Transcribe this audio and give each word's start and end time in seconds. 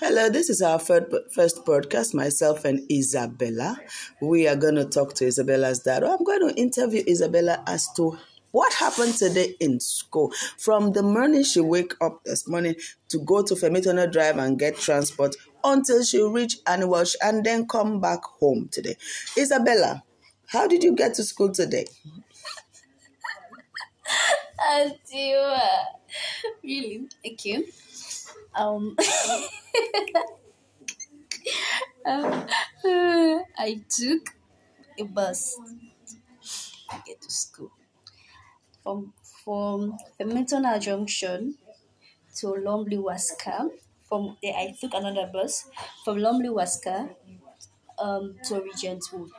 Hello, 0.00 0.28
this 0.28 0.48
is 0.48 0.62
our 0.62 0.78
first 0.78 1.64
podcast. 1.64 2.14
myself 2.14 2.64
and 2.64 2.80
Isabella. 2.90 3.76
We 4.22 4.46
are 4.46 4.54
going 4.54 4.76
to 4.76 4.84
talk 4.84 5.14
to 5.14 5.26
Isabella's 5.26 5.80
dad. 5.80 6.04
I'm 6.04 6.22
going 6.22 6.48
to 6.48 6.54
interview 6.60 7.02
Isabella 7.08 7.62
as 7.66 7.88
to 7.96 8.16
what 8.52 8.72
happened 8.74 9.14
today 9.14 9.56
in 9.58 9.80
school. 9.80 10.32
From 10.56 10.92
the 10.92 11.02
morning 11.02 11.42
she 11.42 11.60
wake 11.60 11.94
up 12.00 12.22
this 12.24 12.46
morning 12.46 12.76
to 13.08 13.18
go 13.18 13.42
to 13.42 13.54
Femitono 13.54 14.10
Drive 14.10 14.38
and 14.38 14.56
get 14.56 14.76
transport 14.76 15.34
until 15.64 16.04
she 16.04 16.22
reach 16.22 16.58
Annie 16.66 16.84
Walsh 16.84 17.14
and 17.20 17.44
then 17.44 17.66
come 17.66 18.00
back 18.00 18.22
home 18.22 18.68
today. 18.70 18.96
Isabella, 19.36 20.04
how 20.46 20.68
did 20.68 20.84
you 20.84 20.94
get 20.94 21.14
to 21.14 21.24
school 21.24 21.50
today? 21.50 21.86
Auntie, 24.70 25.34
uh, 25.34 25.58
really? 26.62 27.08
Okay. 27.26 27.64
Um, 28.56 28.96
um, 32.06 32.46
I 33.58 33.82
took 33.88 34.36
a 34.98 35.04
bus 35.04 35.58
to 36.90 36.96
get 37.06 37.20
to 37.22 37.30
school 37.30 37.70
from 38.82 39.12
from 39.44 39.96
Femitona 40.18 40.80
Junction 40.80 41.56
to 42.36 42.48
Lumley 42.54 42.98
Waska. 42.98 43.70
From 44.08 44.36
there, 44.42 44.54
I 44.54 44.74
took 44.80 44.94
another 44.94 45.30
bus 45.32 45.68
from 46.04 46.18
Lumley 46.18 46.48
Waska 46.50 47.10
um, 47.98 48.36
to 48.44 48.60
Regent 48.62 49.02
Road. 49.12 49.30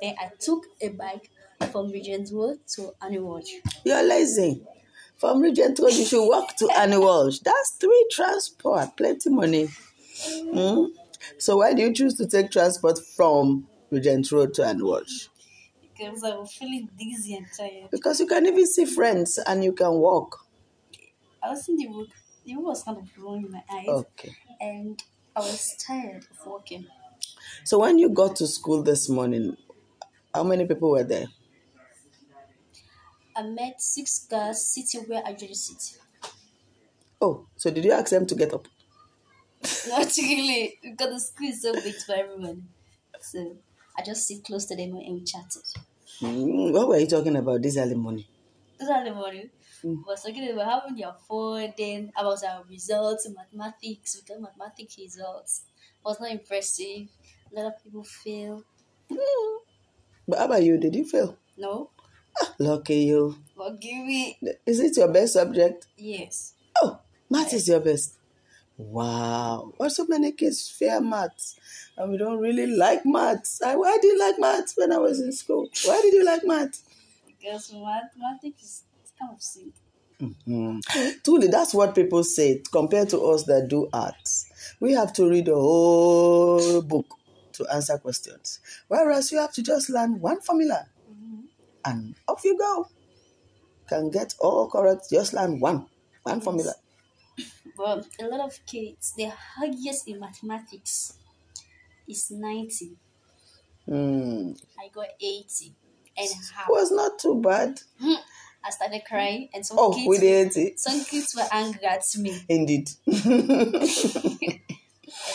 Then 0.00 0.14
I 0.20 0.30
took 0.38 0.64
a 0.80 0.88
bike 0.88 1.30
from 1.72 1.90
Regent 1.90 2.30
Road 2.32 2.60
to 2.76 2.92
Annie 3.02 3.18
Walsh. 3.18 3.52
You're 3.84 4.02
lazy. 4.02 4.62
From 5.20 5.42
Regent 5.42 5.78
Road, 5.78 5.92
you 5.92 6.06
should 6.06 6.26
walk 6.26 6.56
to 6.56 6.70
Annie 6.78 6.96
Walsh. 6.96 7.40
That's 7.40 7.76
three 7.78 8.06
transport, 8.10 8.96
plenty 8.96 9.28
money. 9.28 9.68
Hmm? 10.24 10.86
So 11.36 11.58
why 11.58 11.74
do 11.74 11.82
you 11.82 11.92
choose 11.92 12.14
to 12.14 12.26
take 12.26 12.50
transport 12.50 12.98
from 13.16 13.68
Regent 13.90 14.32
Road 14.32 14.54
to 14.54 14.64
Annie 14.64 14.82
Walsh? 14.82 15.28
Because 15.82 16.24
I 16.24 16.36
was 16.36 16.54
feeling 16.54 16.88
dizzy 16.98 17.34
and 17.34 17.46
tired. 17.54 17.90
Because 17.90 18.18
you 18.18 18.26
can 18.26 18.46
even 18.46 18.66
see 18.66 18.86
friends 18.86 19.38
and 19.46 19.62
you 19.62 19.74
can 19.74 19.92
walk. 19.92 20.38
I 21.42 21.50
was 21.50 21.68
in 21.68 21.76
the 21.76 21.88
road. 21.88 22.08
The 22.46 22.56
road 22.56 22.64
was 22.64 22.82
kind 22.82 22.96
of 22.96 23.14
blowing 23.14 23.44
in 23.44 23.52
my 23.52 23.62
eyes. 23.70 23.88
Okay. 23.88 24.34
And 24.58 25.02
I 25.36 25.40
was 25.40 25.76
tired 25.86 26.24
of 26.30 26.46
walking. 26.46 26.86
So 27.64 27.78
when 27.78 27.98
you 27.98 28.08
got 28.08 28.36
to 28.36 28.46
school 28.46 28.82
this 28.82 29.10
morning, 29.10 29.58
how 30.34 30.44
many 30.44 30.64
people 30.64 30.92
were 30.92 31.04
there? 31.04 31.26
I 33.36 33.42
met 33.42 33.80
six 33.80 34.26
girls 34.26 34.66
sitting 34.66 35.08
where 35.08 35.22
I 35.24 35.30
usually 35.30 35.54
sit. 35.54 35.98
Oh, 37.20 37.46
so 37.56 37.70
did 37.70 37.84
you 37.84 37.92
ask 37.92 38.10
them 38.10 38.26
to 38.26 38.34
get 38.34 38.52
up? 38.52 38.66
Not 39.88 40.10
really, 40.16 40.78
because 40.82 41.12
the 41.12 41.20
school 41.20 41.48
is 41.48 41.62
so 41.62 41.72
big 41.74 41.94
for 42.06 42.14
everyone. 42.14 42.68
So 43.20 43.56
I 43.96 44.02
just 44.02 44.26
sit 44.26 44.44
close 44.44 44.66
to 44.66 44.76
them 44.76 44.94
and 44.94 45.14
we 45.14 45.24
chatted. 45.24 45.62
Mm, 46.22 46.72
what 46.72 46.88
were 46.88 46.98
you 46.98 47.06
talking 47.06 47.36
about 47.36 47.62
this 47.62 47.76
early 47.76 47.94
morning? 47.94 48.24
This 48.78 48.88
early 48.88 49.10
morning, 49.10 49.50
we 49.82 49.94
was 50.06 50.22
talking 50.22 50.50
about 50.50 50.82
having 50.82 50.98
your 50.98 51.14
phone, 51.28 51.72
then 51.76 52.10
about 52.16 52.42
our 52.44 52.64
results 52.64 53.26
in 53.26 53.34
mathematics, 53.34 54.16
we 54.16 54.34
got 54.34 54.40
mathematics 54.40 54.96
results. 54.98 55.62
It 55.98 56.04
was 56.04 56.20
not 56.20 56.30
impressive. 56.30 57.08
A 57.52 57.54
lot 57.54 57.66
of 57.66 57.84
people 57.84 58.04
fail. 58.04 58.64
But 60.28 60.38
how 60.38 60.44
about 60.44 60.62
you? 60.62 60.78
Did 60.78 60.94
you 60.94 61.04
fail? 61.04 61.36
No, 61.56 61.90
lucky 62.58 62.96
you. 63.04 63.36
give 63.80 64.04
me 64.04 64.38
Is 64.66 64.80
it 64.80 64.96
your 64.96 65.08
best 65.12 65.34
subject? 65.34 65.86
yes. 65.96 66.54
Oh, 66.82 66.98
math 67.28 67.52
is 67.54 67.68
your 67.68 67.80
best. 67.80 68.14
Wow. 68.76 69.72
Why 69.76 69.88
so 69.88 70.06
many 70.06 70.32
kids 70.32 70.70
fear 70.70 71.00
maths? 71.00 71.58
And 71.96 72.10
we 72.12 72.16
don't 72.18 72.38
really 72.38 72.66
like 72.66 73.04
maths. 73.04 73.60
Ah, 73.64 73.74
Why 73.76 73.98
did 74.00 74.04
you 74.04 74.18
like 74.18 74.38
maths 74.38 74.74
when 74.76 74.92
I 74.92 74.96
was 74.98 75.20
in 75.20 75.32
school? 75.32 75.68
Why 75.84 76.00
did 76.00 76.14
you 76.14 76.24
like 76.24 76.44
maths? 76.44 76.82
Because 77.26 77.72
mathematics 77.72 78.62
is 78.62 78.82
kind 79.18 79.32
of 79.34 79.42
simple. 79.42 79.72
Mhm. 80.20 81.22
Truly, 81.24 81.48
that's 81.48 81.72
what 81.74 81.94
people 81.94 82.22
say 82.24 82.62
compared 82.72 83.08
to 83.10 83.20
us 83.26 83.44
that 83.44 83.68
do 83.68 83.88
arts. 83.92 84.46
We 84.78 84.92
have 84.92 85.12
to 85.14 85.28
read 85.28 85.48
a 85.48 85.54
whole 85.54 86.82
book 86.82 87.06
to 87.54 87.66
answer 87.72 87.96
questions. 87.98 88.60
Whereas 88.88 89.32
you 89.32 89.38
have 89.38 89.52
to 89.54 89.62
just 89.62 89.88
learn 89.90 90.20
one 90.20 90.40
formula 90.40 90.86
and 91.84 92.14
off 92.28 92.44
you 92.44 92.56
go. 92.58 92.86
Can 93.88 94.10
get 94.10 94.34
all 94.38 94.68
correct, 94.70 95.10
just 95.10 95.32
learn 95.32 95.58
one, 95.60 95.86
one 96.22 96.40
formula. 96.40 96.74
But 97.76 98.06
a 98.20 98.26
lot 98.26 98.40
of 98.40 98.58
kids, 98.66 99.12
the 99.16 99.30
highest 99.56 100.06
in 100.06 100.20
mathematics 100.20 101.14
is 102.06 102.30
90. 102.30 102.96
Hmm. 103.86 104.52
I 104.78 104.88
got 104.92 105.08
80 105.20 105.74
and 106.16 106.28
half. 106.54 106.68
Was 106.68 106.90
not 106.92 107.18
too 107.18 107.40
bad. 107.40 107.80
I 108.62 108.68
started 108.70 109.02
crying, 109.08 109.48
and 109.54 109.64
some 109.64 109.78
Oh, 109.80 109.92
kids, 109.94 110.06
with 110.06 110.20
the 110.20 110.28
80. 110.28 110.74
some 110.76 111.02
kids 111.04 111.34
were 111.34 111.48
angry 111.50 111.84
at 111.86 112.04
me. 112.18 112.44
Indeed. 112.48 112.90
And 113.06 113.22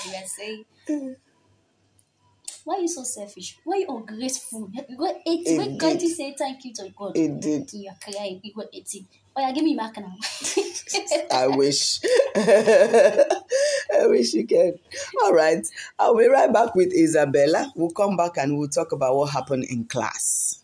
they 0.05 0.11
were 0.11 0.27
saying, 0.27 0.65
Why 2.65 2.77
are 2.77 2.81
you 2.81 2.87
so 2.87 3.03
selfish? 3.03 3.59
Why 3.63 3.75
are 3.75 3.79
you 3.81 3.85
ungrateful? 3.89 4.71
80. 4.73 5.57
Why 5.57 5.65
Indeed. 5.65 5.79
can't 5.79 6.01
you 6.01 6.09
say 6.09 6.35
thank 6.35 6.65
you 6.65 6.73
to 6.73 6.89
God? 6.97 7.15
Indeed. 7.15 7.71
You 7.73 7.91
are 7.91 7.97
crying. 8.01 8.41
You 8.43 8.53
got 8.55 8.65
80. 8.73 9.05
Oh, 9.37 9.41
yeah, 9.41 9.51
give 9.51 9.63
me 9.63 9.75
mark 9.75 9.95
now. 9.97 10.15
I 11.31 11.47
wish. 11.47 11.99
I 12.35 14.07
wish 14.07 14.33
you 14.33 14.47
can. 14.47 14.79
All 15.23 15.33
right. 15.33 15.63
I'll 15.99 16.17
be 16.17 16.27
right 16.27 16.51
back 16.51 16.73
with 16.73 16.91
Isabella. 16.91 17.71
We'll 17.75 17.91
come 17.91 18.17
back 18.17 18.37
and 18.37 18.57
we'll 18.57 18.69
talk 18.69 18.91
about 18.91 19.15
what 19.15 19.29
happened 19.29 19.65
in 19.65 19.85
class. 19.85 20.63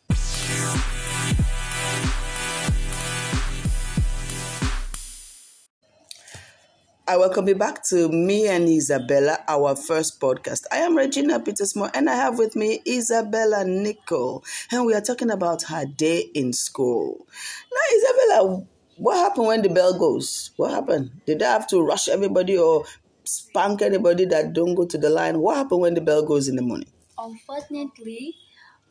I 7.08 7.18
welcome 7.18 7.48
you 7.48 7.56
back 7.56 7.84
to 7.86 8.10
me 8.10 8.48
and 8.48 8.70
Isabella, 8.70 9.40
our 9.48 9.76
first 9.76 10.22
podcast. 10.22 10.66
I 10.72 10.78
am 10.78 10.96
Regina 10.96 11.40
Petersmore 11.40 11.90
and 11.96 12.08
I 12.08 12.16
have 12.16 12.38
with 12.38 12.56
me 12.56 12.80
Isabella 12.88 13.66
Nicole, 13.66 14.44
and 14.72 14.86
we 14.86 14.94
are 14.94 15.02
talking 15.02 15.32
about 15.32 15.64
her 15.64 15.86
day 15.86 16.30
in 16.36 16.54
school. 16.54 17.26
Now, 17.74 17.98
Isabella, 17.98 18.66
what 18.98 19.18
happened 19.18 19.48
when 19.48 19.62
the 19.64 19.70
bell 19.70 19.98
goes? 19.98 20.52
What 20.58 20.72
happened? 20.72 21.10
Did 21.26 21.42
I 21.42 21.52
have 21.52 21.68
to 21.68 21.82
rush 21.82 22.08
everybody 22.08 22.56
or 22.56 22.86
spank 23.24 23.82
anybody 23.82 24.26
that 24.26 24.54
don't 24.54 24.76
go 24.76 24.86
to 24.86 24.98
the 24.98 25.10
line? 25.10 25.40
What 25.40 25.58
happened 25.58 25.82
when 25.82 25.96
the 25.96 26.02
bell 26.02 26.24
goes 26.24 26.48
in 26.48 26.56
the 26.56 26.62
morning? 26.62 26.88
Unfortunately, 27.18 28.36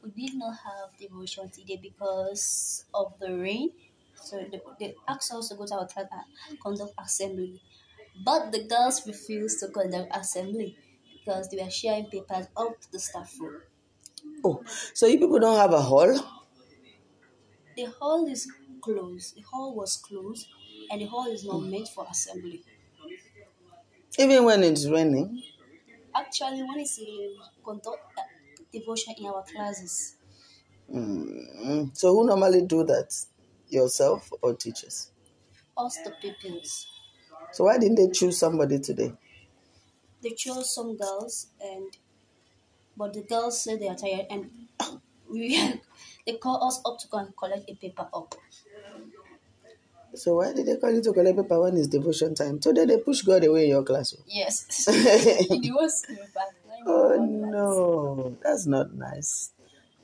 we 0.02 0.26
did 0.26 0.36
not 0.36 0.56
have 0.64 0.98
devotion 0.98 1.48
today 1.48 1.78
because 1.80 2.84
of 2.92 3.14
the 3.20 3.32
rain. 3.36 3.70
So 4.16 4.44
they, 4.50 4.60
they 4.80 4.94
asked 5.08 5.32
us 5.32 5.48
to 5.50 5.54
go 5.54 5.64
to 5.64 5.74
our 5.74 5.86
class 5.86 6.06
and 6.48 6.60
conduct 6.60 6.92
assembly. 6.98 7.62
But 8.24 8.52
the 8.52 8.62
girls 8.68 9.04
refused 9.04 9.58
to 9.60 9.68
conduct 9.68 10.16
assembly 10.16 10.78
because 11.12 11.48
they 11.48 11.60
were 11.60 11.70
sharing 11.70 12.06
papers 12.06 12.46
up 12.56 12.80
to 12.82 12.92
the 12.92 13.00
staff 13.00 13.34
room. 13.40 13.62
Oh, 14.44 14.62
so 14.94 15.06
you 15.06 15.18
people 15.18 15.38
don't 15.38 15.56
have 15.58 15.72
a 15.72 15.80
hall? 15.82 16.14
The 17.74 17.86
hall 17.86 18.28
is 18.28 18.48
closed. 18.80 19.34
The 19.34 19.40
hall 19.40 19.74
was 19.74 19.96
closed 19.96 20.46
and 20.88 21.00
the 21.00 21.06
hall 21.06 21.26
is 21.26 21.44
not 21.44 21.64
meant 21.64 21.88
for 21.88 22.06
assembly. 22.08 22.64
Even 24.20 24.44
when 24.44 24.62
it's 24.62 24.86
raining? 24.88 25.42
Actually, 26.14 26.62
when 26.62 26.78
it's 26.78 26.98
rain, 27.00 27.36
conduct 27.64 28.16
uh, 28.16 28.22
devotion 28.72 29.14
in 29.18 29.26
our 29.26 29.42
classes. 29.42 30.16
Mm. 30.90 31.96
So 31.96 32.14
who 32.14 32.26
normally 32.26 32.62
do 32.66 32.84
that? 32.84 33.14
Yourself 33.68 34.30
or 34.42 34.54
teachers? 34.54 35.10
Us 35.76 35.96
the 36.04 36.12
pupils. 36.20 36.86
So 37.52 37.64
why 37.64 37.78
didn't 37.78 37.96
they 37.96 38.08
choose 38.10 38.38
somebody 38.38 38.78
today? 38.78 39.12
they 40.22 40.30
chose 40.30 40.74
some 40.74 40.96
girls 40.96 41.48
and 41.60 41.96
but 42.96 43.14
the 43.14 43.22
girls 43.22 43.62
said 43.62 43.80
they 43.80 43.88
are 43.88 43.96
tired 43.96 44.26
and 44.30 44.50
we 45.30 45.80
they 46.26 46.34
call 46.34 46.62
us 46.66 46.80
up 46.84 46.98
to 46.98 47.08
go 47.08 47.18
and 47.18 47.36
collect 47.36 47.68
a 47.70 47.74
paper 47.74 48.06
up 48.12 48.34
So 50.14 50.36
why 50.36 50.52
did 50.52 50.66
they 50.66 50.76
call 50.76 50.90
you 50.92 51.02
to 51.02 51.12
collect 51.12 51.36
paper 51.36 51.60
when 51.60 51.76
it's 51.76 51.86
devotion 51.86 52.34
time? 52.34 52.58
Today 52.58 52.84
they 52.84 52.98
push 52.98 53.22
God 53.22 53.44
away 53.44 53.64
in 53.64 53.70
your 53.70 53.84
class. 53.84 54.14
oh. 54.18 54.22
yes 54.26 54.66
it 54.90 55.72
was. 55.72 56.04
Oh 56.86 57.16
no, 57.16 58.36
that's 58.42 58.66
not 58.66 58.92
nice. 58.94 59.52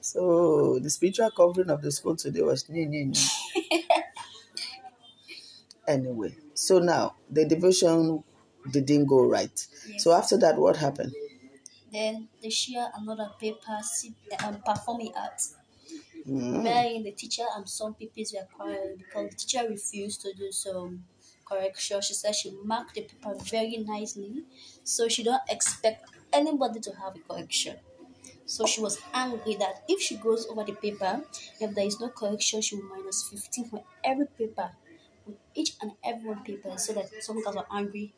So 0.00 0.78
the 0.78 0.88
spiritual 0.90 1.30
covering 1.32 1.70
of 1.70 1.82
the 1.82 1.90
school 1.90 2.14
today 2.14 2.42
was 2.42 2.68
nee, 2.68 2.84
nee, 2.86 3.04
nee. 3.06 3.55
Anyway, 5.86 6.36
so 6.54 6.78
now 6.78 7.16
the 7.30 7.44
devotion 7.44 8.22
didn't 8.70 9.06
go 9.06 9.24
right. 9.24 9.66
So 9.98 10.12
after 10.12 10.36
that, 10.38 10.58
what 10.58 10.76
happened? 10.76 11.12
then 11.92 12.28
they 12.42 12.50
share 12.50 12.90
another 12.96 13.30
paper 13.40 13.78
sit, 13.82 14.14
um, 14.44 14.62
performing 14.62 15.12
art 15.16 15.40
Mm. 16.26 16.62
wherein 16.62 17.02
the 17.04 17.12
teacher 17.12 17.44
and 17.54 17.68
some 17.68 17.94
pupils 17.94 18.34
were 18.34 18.46
crying 18.54 18.96
because 18.96 19.30
the 19.30 19.36
teacher 19.36 19.68
refused 19.68 20.20
to 20.22 20.32
do 20.34 20.50
some 20.52 21.04
correction. 21.44 22.00
She 22.00 22.14
said 22.14 22.34
she 22.34 22.50
marked 22.50 22.94
the 22.94 23.02
paper 23.02 23.34
very 23.44 23.76
nicely, 23.78 24.44
so 24.84 25.08
she 25.08 25.22
don't 25.22 25.42
expect 25.48 26.04
anybody 26.32 26.80
to 26.80 26.92
have 26.96 27.16
a 27.16 27.20
correction. 27.20 27.76
So 28.46 28.66
she 28.66 28.80
was 28.82 28.98
angry 29.14 29.56
that 29.56 29.84
if 29.88 30.00
she 30.02 30.16
goes 30.18 30.46
over 30.48 30.64
the 30.64 30.74
paper, 30.74 31.24
if 31.60 31.74
there 31.74 31.86
is 31.86 32.00
no 32.00 32.10
correction, 32.10 32.62
she 32.62 32.76
will 32.76 32.84
minus 32.84 33.28
15 33.28 33.66
for 33.66 33.84
every 34.04 34.26
paper, 34.26 34.72
with 35.26 35.38
each 35.54 35.76
and 35.82 35.92
every 36.04 36.28
one 36.28 36.44
paper. 36.44 36.76
So 36.78 36.92
that 36.94 37.10
some 37.22 37.42
girls 37.42 37.56
were 37.56 37.66
angry, 37.70 38.14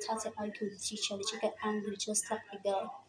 started 0.00 0.32
arguing 0.38 0.72
with 0.72 0.80
the 0.82 0.84
teacher. 0.88 1.16
The 1.16 1.24
teacher 1.24 1.40
got 1.42 1.54
angry, 1.64 1.96
just 1.96 2.26
slapped 2.26 2.52
the 2.52 2.58
girl. 2.58 3.04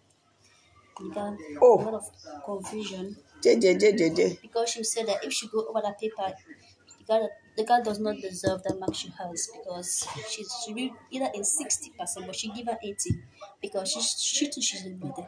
The 0.99 1.09
girl 1.09 1.39
Oh. 1.61 1.79
a 1.79 1.81
lot 1.81 1.93
of 1.95 2.43
confusion 2.45 3.17
JJ, 3.41 3.63
JJ, 3.79 3.85
JJ. 3.99 4.27
because 4.41 4.69
she 4.69 4.83
said 4.83 5.07
that 5.07 5.23
if 5.23 5.33
she 5.33 5.47
go 5.47 5.67
over 5.67 5.81
that 5.81 5.99
paper, 5.99 6.33
the 6.99 7.05
girl, 7.05 7.29
the 7.57 7.65
girl 7.65 7.83
does 7.83 7.99
not 7.99 8.21
deserve 8.21 8.63
the 8.63 8.75
mark 8.75 8.95
she 8.95 9.09
has 9.09 9.49
because 9.53 10.07
she's 10.29 10.53
she 10.65 10.73
be 10.73 10.93
either 11.11 11.31
in 11.33 11.43
sixty 11.43 11.91
percent, 11.99 12.27
but 12.27 12.35
she 12.35 12.51
give 12.51 12.67
her 12.67 12.79
eighty 12.83 13.23
because 13.61 13.91
she 13.91 14.01
she 14.01 14.49
too 14.51 14.61
she's 14.61 14.85
a 14.85 14.91
body, 14.91 15.27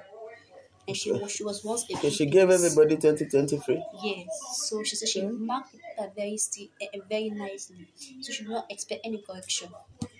and 0.88 0.96
she 0.98 1.12
was 1.12 1.32
she 1.32 1.44
was 1.44 1.64
once 1.64 1.84
a 1.90 1.96
So 2.02 2.10
she 2.10 2.26
big 2.26 2.32
gave 2.32 2.50
piece. 2.50 2.50
everybody 2.50 2.98
2023. 2.98 3.84
Yes, 4.04 4.28
so 4.68 4.84
she 4.84 4.96
said 4.96 5.10
she 5.10 5.22
Okay. 5.22 5.28
marked 5.28 5.76
that 5.98 6.16
very 6.16 6.38
sti- 6.38 6.72
uh, 6.82 7.00
very 7.10 7.30
nicely, 7.30 7.88
so 8.22 8.32
she 8.34 8.44
do 8.44 8.50
not 8.50 8.70
expect 8.72 9.02
any 9.06 9.22
correction. 9.22 9.70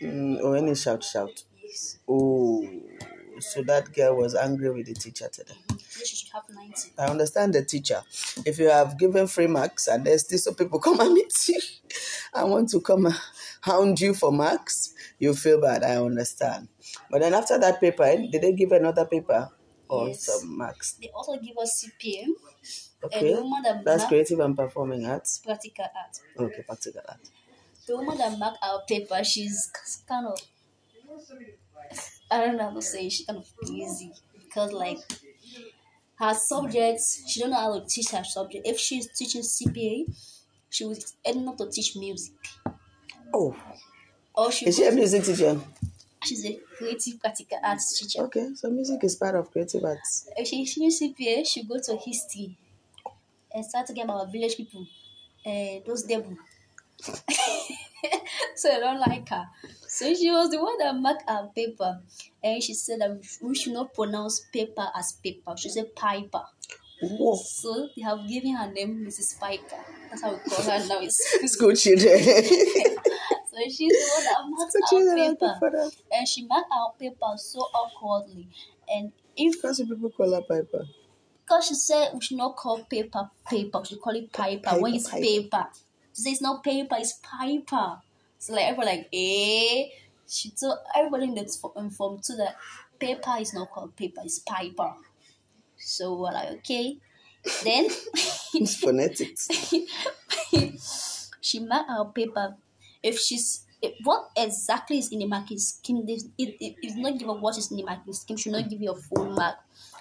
Mm, 0.02 0.42
or 0.44 0.56
any 0.58 0.76
shout, 0.76 1.04
shout. 1.04 1.44
Yes, 1.64 2.00
Oh, 2.08 2.68
so 3.40 3.64
that 3.64 3.94
girl 3.94 4.18
was 4.18 4.36
angry 4.36 4.70
with 4.72 4.88
the 4.88 4.94
teacher 4.94 5.30
today. 5.30 5.56
so 5.80 6.04
she 6.06 6.16
should 6.16 6.32
have 6.34 6.50
ninety. 6.50 6.92
I 6.98 7.06
understand 7.06 7.54
the 7.54 7.64
teacher. 7.64 8.04
If 8.46 8.60
you 8.60 8.70
have 8.70 8.98
given 9.00 9.28
free 9.28 9.48
marks 9.48 9.88
and 9.88 10.06
there's 10.06 10.26
still 10.26 10.40
some 10.40 10.56
people 10.56 10.80
come 10.88 11.00
and 11.00 11.14
meet 11.14 11.34
you, 11.50 11.60
I 12.34 12.44
want 12.44 12.70
to 12.70 12.82
come 12.82 13.06
and 13.08 13.16
hound 13.62 14.00
you 14.00 14.14
for 14.14 14.32
marks, 14.32 14.94
you 15.20 15.34
feel 15.34 15.62
bad. 15.62 15.84
I 15.84 15.98
understand. 15.98 16.70
But 17.10 17.22
then 17.22 17.34
after 17.34 17.58
that 17.60 17.80
paper, 17.80 18.04
eh, 18.04 18.28
did 18.32 18.42
they 18.42 18.54
give 18.54 18.72
another 18.72 19.06
paper 19.06 19.50
or 19.92 20.08
Yes. 20.10 20.28
They 21.00 21.10
also 21.10 21.38
give 21.40 21.58
us 21.58 21.72
CPA, 21.80 22.26
Okay, 23.04 23.34
that 23.34 23.82
that's 23.86 24.06
creative 24.06 24.40
and 24.40 24.56
performing 24.56 25.06
arts. 25.06 25.40
practical 25.44 25.86
art. 25.86 26.18
Okay, 26.38 26.64
practical 26.64 27.02
art. 27.08 27.30
the 27.88 27.96
woman 27.98 28.18
that 28.18 28.38
marked 28.40 28.58
our 28.64 28.84
paper, 28.88 29.24
she's 29.24 29.72
kind 30.08 30.28
of, 30.28 30.38
I 32.30 32.40
don't 32.46 32.58
know 32.58 32.70
how 32.70 32.76
to 32.76 32.82
say, 32.82 33.10
she's 33.10 33.26
kind 33.26 33.40
of 33.40 33.48
crazy 33.58 34.14
because 34.40 34.72
like 34.72 35.00
her 36.20 36.34
subjects, 36.34 37.24
she 37.28 37.40
don't 37.40 37.50
know 37.50 37.58
how 37.58 37.80
to 37.80 37.86
teach 37.86 38.12
her 38.12 38.24
subject. 38.24 38.66
If 38.68 38.80
she's 38.80 39.08
teaching 39.18 39.44
CPA, 39.44 40.06
she 40.70 40.86
was 40.86 41.18
ending 41.26 41.48
up 41.50 41.58
to 41.58 41.70
teach 41.70 41.96
music. 41.98 42.36
Oh, 43.34 43.56
Or 44.36 44.52
she 44.52 44.66
is 44.66 44.76
she 44.78 44.86
a 44.88 44.92
music 44.92 45.24
teacher? 45.24 45.60
she's 46.24 46.46
a 46.46 46.60
creative 46.82 47.20
practical 47.20 47.60
arts 47.64 48.00
teacher. 48.00 48.24
Okay, 48.24 48.50
so 48.56 48.70
music 48.70 49.04
is 49.04 49.16
part 49.16 49.36
of 49.36 49.52
creative 49.52 49.84
arts. 49.84 50.28
If 50.36 50.48
she 50.48 50.66
finish 50.66 51.00
CPA, 51.00 51.40
eh, 51.40 51.44
she 51.44 51.64
go 51.64 51.80
to 51.80 51.98
history 51.98 52.58
and 53.54 53.66
start 53.66 53.88
talking 53.88 54.04
about 54.04 54.32
village 54.32 54.58
people 54.58 54.88
and 55.46 55.84
those 55.86 56.04
devil. 56.04 56.36
so 58.56 58.72
I 58.72 58.80
don't 58.80 59.00
like 59.00 59.30
her. 59.30 59.46
So 59.88 60.14
she 60.14 60.32
was 60.32 60.50
the 60.50 60.62
one 60.62 60.78
that 60.80 60.96
marked 60.96 61.24
our 61.28 61.48
paper, 61.56 62.02
and 62.44 62.64
she 62.64 62.74
said 62.74 63.02
that 63.02 63.22
we 63.42 63.56
should 63.56 63.74
not 63.74 63.94
pronounce 63.94 64.42
paper 64.52 64.88
as 64.96 65.14
paper. 65.24 65.56
She 65.58 65.70
said 65.70 65.96
piper. 65.96 66.44
Whoa. 67.02 67.36
So 67.36 67.90
they 67.96 68.04
have 68.04 68.28
given 68.28 68.56
her 68.56 68.72
name 68.72 69.04
Mrs. 69.06 69.40
Piper. 69.40 69.84
That's 70.10 70.22
how 70.22 70.34
we 70.34 70.38
call 70.50 70.64
her 70.64 70.88
now. 70.88 71.00
It's 71.02 71.18
School 71.52 71.74
children. 71.76 72.20
so 73.52 73.58
she's 73.70 73.78
the 73.78 74.10
one 74.16 74.24
that 74.24 74.50
marked 74.50 74.76
our 74.76 75.16
paper, 75.16 75.36
good 75.40 75.60
for 75.60 75.70
that. 75.72 75.92
and 76.12 76.28
she 76.28 76.46
marked 76.46 76.72
our 76.72 76.94
paper 77.00 77.34
so 77.38 77.60
awkwardly. 77.60 78.48
And 78.88 79.12
if 79.36 79.56
Because 79.62 79.80
people 79.82 80.10
call 80.12 80.34
her 80.34 80.42
Piper. 80.42 80.86
Because 81.46 81.68
she 81.68 81.74
said 81.76 82.12
we 82.14 82.22
should 82.22 82.38
not 82.38 82.56
call 82.56 82.84
paper 82.86 83.30
paper, 83.48 83.80
we 83.80 83.86
should 83.86 84.00
call 84.02 84.16
it 84.16 84.32
piper, 84.32 84.70
Paper, 84.70 84.82
when 84.82 84.94
it's 84.96 85.10
piper. 85.10 85.22
paper. 85.26 85.68
She 86.16 86.22
said 86.22 86.32
it's 86.32 86.42
not 86.42 86.64
paper, 86.64 86.96
it's 86.98 87.20
piper. 87.22 88.02
So 88.40 88.54
like 88.54 88.66
everyone 88.66 88.88
like, 88.88 89.10
eh? 89.14 89.90
She 90.28 90.52
told 90.52 90.78
everybody 90.96 91.34
that's 91.36 91.58
fo- 91.58 91.74
informed 91.76 92.24
too 92.24 92.36
that 92.38 92.56
paper 93.00 93.36
is 93.40 93.54
not 93.54 93.70
called 93.72 93.96
paper, 93.98 94.22
it's 94.24 94.40
piper. 94.40 94.94
So 95.78 96.16
we're 96.18 96.32
like, 96.32 96.50
okay. 96.60 96.98
Then 97.64 97.86
It's 98.54 98.76
phonetics. 98.76 99.48
she 101.42 101.60
marked 101.60 101.90
our 101.90 102.06
paper. 102.12 102.56
If 103.04 103.20
she's 103.20 103.66
if, 103.82 103.94
what 104.04 104.30
exactly 104.38 105.00
is 105.00 105.12
in 105.12 105.20
the 105.20 105.26
marking 105.28 105.58
scheme, 105.58 106.06
this 106.06 106.26
it, 106.38 106.56
it, 106.60 106.76
it's 106.82 106.96
not 106.96 107.18
given 107.18 107.42
what 107.42 107.58
is 107.58 107.72
in 107.72 107.78
the 107.78 107.84
marking 107.84 108.14
scheme, 108.14 108.38
should 108.38 108.52
not 108.52 108.70
give 108.70 108.82
you 108.82 108.92
a 108.92 108.96
full 108.96 109.32
mark. 109.32 109.56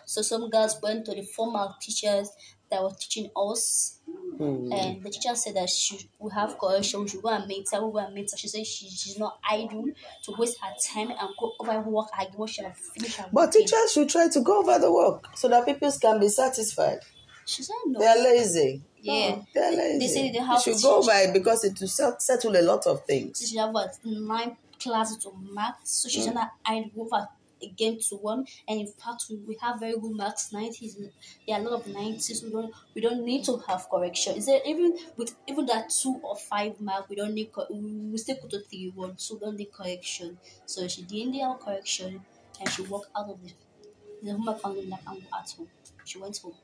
So 0.04 0.22
some 0.22 0.50
girls 0.50 0.76
went 0.82 1.06
to 1.06 1.14
the 1.14 1.22
formal 1.22 1.74
teachers 1.80 2.30
that 2.70 2.82
were 2.82 2.90
teaching 2.98 3.30
us, 3.36 3.98
Hmm. 4.38 4.72
and 4.72 5.02
the 5.02 5.10
teacher 5.10 5.34
said 5.34 5.54
that 5.56 5.68
she 5.68 6.08
we 6.18 6.30
have 6.34 6.58
correction, 6.58 7.02
we 7.02 7.08
should 7.08 7.20
go 7.22 7.28
and 7.28 7.46
meet 7.46 7.66
her, 7.72 7.84
we 7.84 7.92
go 7.92 7.98
and 7.98 8.14
meet 8.14 8.30
her. 8.30 8.36
She 8.36 8.48
said 8.48 8.66
she, 8.66 8.88
she's 8.88 9.18
not 9.18 9.38
idle 9.48 9.84
to 10.24 10.34
waste 10.38 10.58
her 10.62 10.72
time 10.92 11.10
and 11.10 11.28
go 11.38 11.52
over 11.60 11.72
her 11.72 11.80
work 11.82 12.08
again 12.18 12.32
when 12.36 12.48
she 12.48 12.62
have 12.62 12.76
finished 12.76 13.16
her 13.16 13.28
But 13.32 13.48
working. 13.48 13.62
teachers 13.62 13.92
should 13.92 14.08
try 14.08 14.28
to 14.28 14.40
go 14.40 14.60
over 14.60 14.78
the 14.78 14.90
work 14.92 15.26
so 15.36 15.48
that 15.48 15.66
people 15.66 15.92
can 16.00 16.18
be 16.20 16.28
satisfied. 16.28 17.00
She 17.46 17.62
said 17.62 17.74
no. 17.86 17.98
They 18.00 18.06
are 18.06 18.18
lazy. 18.22 18.82
Yeah. 19.02 19.36
No, 19.36 19.46
they 19.54 19.60
are 19.60 19.72
lazy. 19.72 19.98
They 19.98 20.06
say 20.08 20.30
they 20.30 20.38
You 20.38 20.44
have 20.44 20.60
should 20.62 20.76
to 20.76 20.82
go 20.82 21.00
it 21.08 21.32
because 21.32 21.64
it 21.64 21.80
will 21.80 21.88
settle 21.88 22.56
a 22.56 22.62
lot 22.62 22.86
of 22.86 23.04
things. 23.06 23.38
she 23.48 23.56
have 23.56 23.72
what 23.72 23.98
nine 24.04 24.56
classes 24.78 25.18
to 25.18 25.30
mark, 25.32 25.76
so 25.84 26.08
she's 26.08 26.26
Mm. 26.26 26.34
gonna 26.34 26.52
add 26.64 26.90
over 26.96 27.28
again 27.62 27.98
to 28.08 28.16
one. 28.16 28.46
And 28.66 28.80
in 28.80 28.86
fact, 28.86 29.24
we- 29.28 29.58
have 29.60 29.78
very 29.80 29.92
good 29.98 30.12
marks. 30.12 30.52
Nineties, 30.52 30.96
there 30.96 31.56
are 31.56 31.60
a 31.60 31.64
lot 31.68 31.80
of 31.80 31.86
nineties. 31.86 32.42
We 32.42 32.50
don't 32.50 32.72
we 32.94 33.00
don't 33.02 33.24
need 33.24 33.44
to 33.44 33.58
have 33.68 33.88
correction. 33.90 34.36
Is 34.36 34.46
there 34.46 34.60
even 34.64 34.96
with 35.16 35.36
even 35.46 35.66
that 35.66 35.90
two 35.90 36.18
or 36.22 36.36
five 36.36 36.80
mark? 36.80 37.08
We 37.10 37.16
don't 37.16 37.34
need. 37.34 37.50
We 37.70 38.16
still 38.18 38.36
go 38.42 38.48
to 38.48 38.60
three 38.60 38.90
one, 38.94 39.18
so 39.18 39.34
we 39.34 39.40
don't 39.40 39.56
need 39.56 39.72
correction. 39.72 40.38
So 40.66 40.88
she 40.88 41.02
didn't 41.02 41.34
have 41.34 41.60
correction, 41.60 42.24
and 42.58 42.70
she 42.70 42.82
walked 42.82 43.10
out 43.16 43.28
of 43.30 43.42
the 43.42 43.52
the 44.22 44.32
homework 44.32 44.60
on 44.64 44.74
the 44.76 44.82
lap 44.82 45.02
and 45.06 45.26
at 45.38 45.50
home. 45.56 45.70
She 46.04 46.18
went 46.18 46.38
home. 46.38 46.56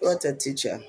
What 0.00 0.24
a 0.24 0.32
teacher. 0.32 0.80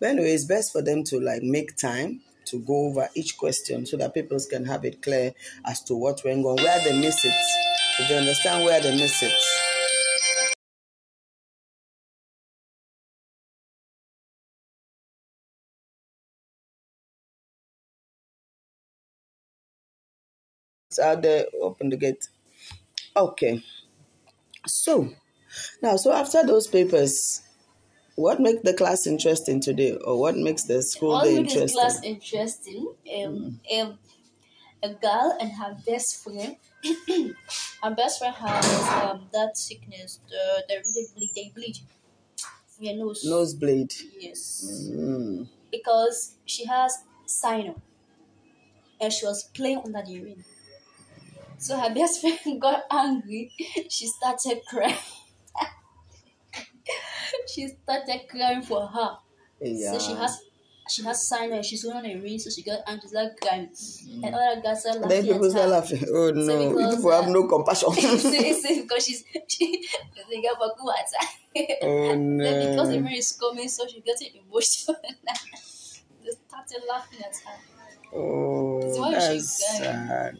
But 0.00 0.10
anyway, 0.10 0.32
it's 0.32 0.44
best 0.44 0.72
for 0.72 0.82
them 0.82 1.04
to 1.04 1.20
like 1.20 1.42
make 1.42 1.76
time 1.76 2.20
to 2.46 2.58
go 2.60 2.86
over 2.88 3.08
each 3.14 3.36
question 3.38 3.86
so 3.86 3.96
that 3.96 4.14
people 4.14 4.38
can 4.50 4.64
have 4.66 4.84
it 4.84 5.02
clear 5.02 5.32
as 5.64 5.82
to 5.84 5.94
what 5.94 6.22
went 6.24 6.44
on, 6.44 6.56
where 6.56 6.80
they 6.84 7.00
miss 7.00 7.24
it. 7.24 7.34
If 8.00 8.08
they 8.08 8.18
understand 8.18 8.64
where 8.64 8.80
they 8.80 8.96
miss 8.96 9.22
it. 9.22 9.32
It's 20.90 20.98
out 20.98 21.22
there, 21.22 21.46
open 21.60 21.88
the 21.88 21.96
gate. 21.96 22.28
Okay. 23.16 23.62
So 24.66 25.08
now 25.82 25.96
so 25.96 26.12
after 26.12 26.44
those 26.46 26.66
papers, 26.66 27.42
what 28.16 28.40
makes 28.40 28.62
the 28.62 28.74
class 28.74 29.06
interesting 29.06 29.60
today, 29.60 29.96
or 29.96 30.18
what 30.18 30.36
makes 30.36 30.64
the 30.64 30.82
school 30.82 31.10
What 31.12 31.24
day 31.24 31.36
interesting? 31.36 31.78
class 31.78 32.02
interesting? 32.02 32.94
Um, 33.24 33.60
um, 33.78 33.98
a 34.82 34.90
girl 34.94 35.36
and 35.40 35.52
her 35.52 35.76
best 35.86 36.22
friend. 36.22 36.56
her 37.82 37.90
best 37.94 38.18
friend 38.18 38.34
has 38.34 38.88
um 39.04 39.28
that 39.32 39.56
sickness, 39.56 40.20
the 40.28 40.64
the 40.68 40.74
really 40.74 41.06
bleed, 41.14 41.30
they 41.34 41.52
bleed. 41.54 41.78
Your 42.80 42.96
nose. 42.96 43.24
Nosebleed. 43.24 43.92
Yes. 44.18 44.90
Mm. 44.92 45.46
Because 45.70 46.34
she 46.44 46.66
has 46.66 46.98
cyno, 47.26 47.80
and 49.00 49.12
she 49.12 49.24
was 49.24 49.44
playing 49.44 49.82
under 49.84 50.02
the 50.04 50.20
rain. 50.20 50.44
So 51.58 51.78
her 51.78 51.94
best 51.94 52.20
friend 52.20 52.60
got 52.60 52.82
angry. 52.90 53.52
She 53.88 54.06
started 54.08 54.62
crying. 54.68 54.96
She 57.52 57.68
started 57.68 58.28
crying 58.28 58.62
for 58.62 58.86
her. 58.86 59.16
Yeah. 59.60 59.92
So 59.92 59.98
she 59.98 60.12
has 60.14 60.40
she 60.88 61.02
has 61.04 61.26
signed 61.26 61.52
and 61.52 61.64
she's 61.64 61.84
on 61.84 62.04
a 62.04 62.16
ring, 62.16 62.38
so 62.38 62.50
she 62.50 62.62
got 62.62 62.80
angry, 62.86 63.02
she's 63.02 63.12
like 63.12 63.38
crying. 63.40 63.70
And 64.24 64.34
other 64.34 64.60
guys 64.60 64.84
are 64.86 64.94
laughing. 64.94 65.08
then 65.08 65.26
people 65.26 65.50
start 65.50 65.68
laughing. 65.68 66.04
Oh 66.08 66.30
no, 66.34 66.60
you 66.60 66.76
because, 66.76 66.96
people 66.96 67.12
have 67.12 67.24
uh, 67.24 67.30
no 67.30 67.46
compassion. 67.46 67.92
say, 68.18 68.52
say, 68.52 68.82
because 68.82 69.04
she's 69.04 69.24
she 69.48 69.86
they 70.28 70.42
got 70.42 70.58
for 70.58 70.74
good 70.76 70.94
oh 71.82 72.08
Then 72.08 72.38
because 72.38 72.88
the 72.88 73.00
no. 73.00 73.06
rain 73.06 73.16
is 73.16 73.32
coming, 73.32 73.68
so 73.68 73.86
she 73.86 74.00
getting 74.00 74.42
emotional. 74.44 74.96
they 76.24 76.30
started 76.30 76.82
laughing 76.88 77.20
at 77.20 77.36
her. 77.46 77.58
Oh, 78.14 78.80
why 78.98 79.12
that's 79.12 79.78
sad. 79.78 80.38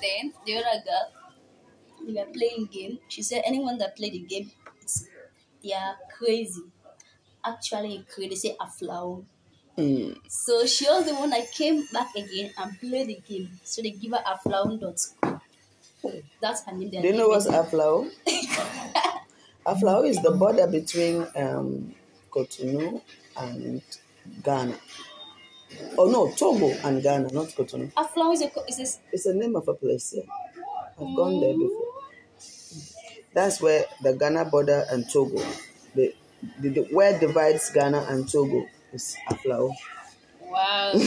Then 0.00 0.32
the 0.44 0.56
other 0.58 0.82
girl, 0.84 2.06
they 2.06 2.12
were 2.12 2.30
playing 2.32 2.68
game. 2.70 2.98
She 3.08 3.22
said 3.22 3.42
anyone 3.46 3.78
that 3.78 3.96
played 3.96 4.12
the 4.12 4.20
game, 4.20 4.50
they 5.62 5.72
are 5.72 5.96
crazy. 6.16 6.62
Actually, 7.44 8.04
crazy. 8.12 8.28
They 8.28 8.34
say 8.34 8.56
Aflao. 8.60 9.24
Mm. 9.76 10.16
So 10.28 10.66
she 10.66 10.86
was 10.86 11.06
the 11.06 11.14
one 11.14 11.30
that 11.30 11.50
came 11.52 11.84
back 11.92 12.08
again 12.16 12.50
and 12.58 12.78
played 12.80 13.08
the 13.08 13.20
game. 13.28 13.48
So 13.64 13.80
they 13.82 13.90
give 13.90 14.12
her 14.12 14.22
a 14.26 14.36
flower 14.38 14.76
dot. 14.76 15.00
That's 16.40 16.64
her 16.64 16.72
name. 16.72 16.90
Do 16.90 17.08
you 17.08 17.12
know 17.12 17.28
what's 17.28 17.46
Aflao? 17.46 18.10
Aflao 19.66 20.08
is 20.08 20.20
the 20.22 20.32
border 20.32 20.66
between 20.66 21.26
um, 21.36 21.94
Cotonou 22.30 23.00
and 23.36 23.82
Ghana. 24.42 24.74
Oh 25.98 26.10
no, 26.10 26.32
Togo 26.34 26.70
and 26.84 27.02
Ghana, 27.02 27.32
not 27.32 27.48
Cotonou. 27.48 27.92
A 27.96 28.04
flower 28.04 28.32
is 28.32 28.42
a, 28.42 28.50
is 28.66 28.78
a 28.80 28.86
It's 29.12 29.24
the 29.24 29.34
name 29.34 29.54
of 29.56 29.68
a 29.68 29.74
place 29.74 30.10
here. 30.12 30.24
I've 31.00 31.14
gone 31.16 31.40
there 31.40 31.52
before. 31.54 31.87
That's 33.38 33.56
where 33.64 33.84
the 34.02 34.12
Ghana 34.22 34.44
border 34.52 34.80
and 34.90 35.08
Togo, 35.12 35.40
the, 35.94 36.14
the, 36.60 36.68
the 36.76 36.82
where 36.96 37.18
divides 37.18 37.70
Ghana 37.76 38.00
and 38.10 38.28
Togo 38.32 38.60
is 38.92 39.16
Aflao. 39.30 39.72
Wow. 40.40 40.92
so 40.94 40.98
we 40.98 41.04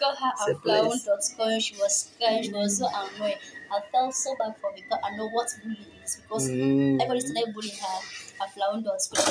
got 0.00 0.14
her 0.22 0.30
It's 0.34 0.48
a 0.48 0.52
a 0.52 0.54
flower 0.58 0.88
place. 0.90 1.04
dot 1.04 1.22
com. 1.36 1.60
She 1.60 1.74
was 1.76 2.10
crying. 2.18 2.42
She 2.42 2.52
was 2.52 2.78
so 2.78 2.86
annoyed. 3.00 3.38
I 3.70 3.78
felt 3.92 4.14
so 4.14 4.34
bad 4.40 4.54
for 4.60 4.70
her 4.70 4.76
because 4.76 4.98
I 5.04 5.16
know 5.16 5.28
what 5.36 5.48
bullying 5.62 5.92
is 6.04 6.16
because 6.16 6.48
Mm. 6.50 6.94
everybody 7.00 7.20
started 7.20 7.54
bullying 7.54 7.76
her. 7.84 7.98
A 8.44 8.46
flower 8.54 8.80
dot 8.88 9.02
com. 9.14 9.24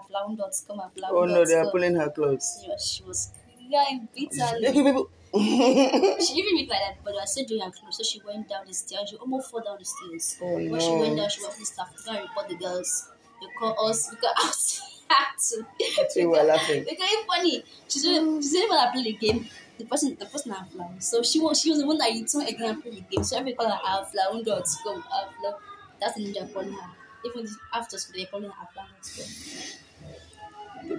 A 0.00 0.02
flower 0.08 0.36
dot 0.36 0.54
com. 0.68 0.78
A 0.80 0.90
flower 0.94 1.16
Oh 1.18 1.24
no, 1.24 1.44
they 1.46 1.54
are 1.62 1.70
pulling 1.70 1.94
her 1.96 2.10
clothes. 2.10 2.46
She 2.62 2.68
was, 2.68 2.82
she 2.94 3.02
was 3.04 3.30
crying 3.70 4.08
bitterly. 4.14 4.72
People, 4.72 5.10
people. 5.32 6.18
She 6.20 6.34
even 6.34 6.56
looked 6.58 6.70
like 6.70 6.80
that, 6.80 6.96
but 7.04 7.14
I 7.16 7.24
said 7.24 7.46
doing 7.46 7.60
her 7.62 7.70
clothes, 7.70 7.96
so 7.96 8.02
she 8.02 8.20
went 8.26 8.48
down 8.48 8.66
the 8.66 8.74
stairs. 8.74 9.10
She 9.10 9.16
almost 9.16 9.50
fell 9.50 9.62
down 9.62 9.78
the 9.78 9.84
stairs. 9.84 10.38
Oh, 10.42 10.54
when 10.54 10.80
she 10.80 10.92
went 10.92 11.16
down, 11.16 11.28
she 11.30 11.40
was 11.42 11.56
the 11.56 11.64
staff 11.64 11.94
go 12.04 12.12
and 12.12 12.22
report 12.22 12.48
the 12.48 12.56
girls. 12.56 13.10
They 13.40 13.46
call 13.58 13.86
us 13.88 14.10
because 14.10 14.34
I 14.36 14.46
was 14.46 14.82
had 15.08 16.08
to. 16.08 16.20
You 16.20 16.30
were 16.30 16.42
laughing. 16.42 16.84
Because 16.84 17.08
it's 17.10 17.26
funny. 17.26 17.64
She's 17.88 18.02
the 18.02 18.38
she's 18.40 18.52
the 18.52 18.66
one 18.68 18.76
that 18.76 18.92
played 18.92 19.06
the 19.06 19.12
game. 19.14 19.46
The 19.78 19.86
person, 19.86 20.16
the 20.18 20.26
person 20.26 20.52
had 20.52 20.68
flown. 20.68 21.00
So 21.00 21.22
she 21.22 21.40
was, 21.40 21.58
she 21.60 21.70
was 21.70 21.80
the 21.80 21.86
one 21.86 21.96
that 21.98 22.10
returned 22.10 22.48
again 22.48 22.70
and 22.70 22.82
played 22.82 22.96
the 22.96 23.00
game. 23.00 23.24
So 23.24 23.38
every 23.38 23.54
call 23.54 23.70
her 23.70 24.04
flown 24.04 24.44
dot 24.44 24.66
com. 24.84 25.02
Flown. 25.02 25.54
That's 26.00 26.14
the 26.14 26.24
ninja 26.24 26.52
calling 26.52 26.72
her. 26.72 26.90
Even 27.24 27.48
after 27.72 27.98
school, 27.98 28.14
they're 28.16 28.26
calling 28.26 28.50
her 28.50 28.68
com. 28.74 28.86